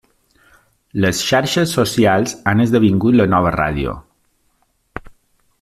Les 1.03 1.19
xarxes 1.31 1.75
socials 1.79 2.35
han 2.53 2.65
esdevingut 2.65 3.21
la 3.21 3.31
nova 3.37 3.55
ràdio. 3.59 3.97